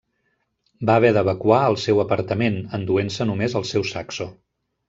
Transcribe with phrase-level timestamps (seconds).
[0.89, 4.31] Va haver d'evacuar el seu apartament, enduent-se només el seu saxo.